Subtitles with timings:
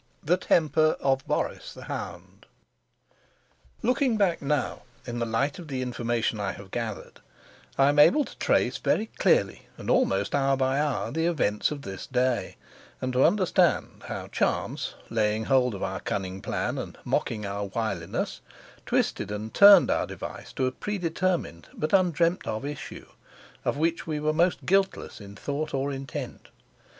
[0.23, 2.47] THE TEMPER OF BORIS THE HOUND
[3.83, 7.19] Looking back now, in the light of the information I have gathered,
[7.77, 11.83] I am able to trace very clearly, and almost hour by hour, the events of
[11.83, 12.55] this day,
[12.99, 18.41] and to understand how chance, laying hold of our cunning plan and mocking our wiliness,
[18.87, 23.05] twisted and turned our device to a predetermined but undreamt of issue,
[23.63, 26.47] of which we were most guiltless in thought or intent.